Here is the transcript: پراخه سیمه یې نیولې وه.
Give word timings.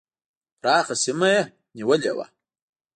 پراخه 0.61 0.95
سیمه 1.03 1.27
یې 1.33 1.41
نیولې 1.75 2.11
وه. 2.17 2.25